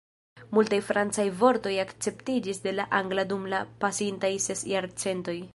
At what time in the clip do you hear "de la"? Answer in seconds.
2.65-2.89